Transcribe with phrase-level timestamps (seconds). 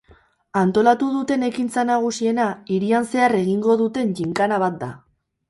[0.59, 4.91] Antolatu duten ekintza nagusiena hirian zehar egingo duten gynkana bat da.